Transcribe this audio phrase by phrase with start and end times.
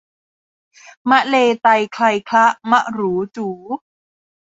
[1.09, 3.53] มะเลไตไคลคละมะหรูจู๋